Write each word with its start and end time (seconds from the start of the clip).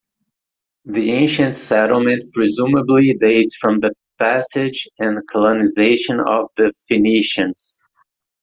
The 0.85 1.11
ancient 1.11 1.57
settlement 1.57 2.33
presumably 2.33 3.13
dates 3.13 3.55
from 3.55 3.81
the 3.81 3.93
passage 4.17 4.87
and 4.97 5.19
colonization 5.27 6.19
of 6.27 6.49
the 6.57 6.71
Phoenicians. 6.87 7.79